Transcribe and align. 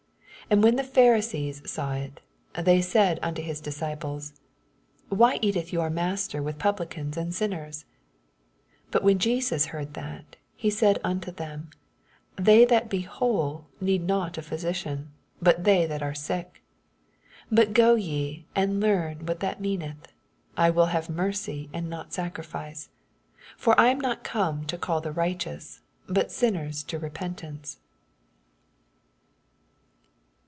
11 0.49 0.57
And 0.59 0.63
when 0.65 0.75
the 0.75 0.91
Pharisees 0.91 1.71
saw 1.71 1.91
U^ 1.93 2.11
they 2.61 2.81
said 2.81 3.19
unto 3.21 3.41
his 3.41 3.61
disciples. 3.61 4.33
Why 5.07 5.39
eateth 5.41 5.71
your 5.71 5.89
Master 5.89 6.43
with 6.43 6.59
Publicans 6.59 7.15
and 7.15 7.33
sinners? 7.33 7.85
12 8.89 8.91
But 8.91 9.03
when 9.03 9.17
Jesus 9.17 9.67
heard 9.67 9.93
that^ 9.93 10.35
he 10.53 10.69
said 10.69 10.99
unto 11.05 11.31
them, 11.31 11.69
They 12.35 12.65
that 12.65 12.89
be 12.89 13.03
wnole 13.05 13.67
need 13.79 14.03
not 14.05 14.37
a 14.37 14.41
physician, 14.41 15.13
but 15.41 15.63
they 15.63 15.85
that 15.85 16.03
are 16.03 16.13
sick. 16.13 16.61
18 17.45 17.45
But 17.55 17.73
20 17.73 18.01
ye 18.01 18.45
and 18.53 18.81
learn 18.81 19.25
what 19.25 19.39
that 19.39 19.61
meaneth, 19.61 20.11
1 20.57 20.75
will 20.75 20.87
have 20.87 21.09
mercy 21.09 21.69
and 21.71 21.89
not 21.89 22.11
sacrifice: 22.11 22.89
for 23.55 23.73
1 23.77 23.85
am 23.87 24.01
not 24.01 24.25
come 24.25 24.65
to 24.65 24.77
call 24.77 24.99
the 24.99 25.13
rlghteoos, 25.13 25.79
but 26.09 26.29
sinners 26.29 26.83
to 26.83 26.99
repentance. 26.99 27.77